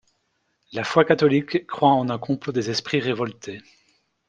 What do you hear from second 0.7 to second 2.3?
La foi catholique croit en un